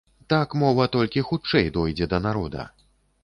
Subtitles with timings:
[0.31, 2.65] Так мова толькі хутчэй дойдзе да народа.